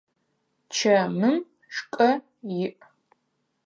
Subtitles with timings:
[0.75, 1.37] Чэмым
[1.75, 2.11] шкӏэ
[2.63, 2.71] иӏ.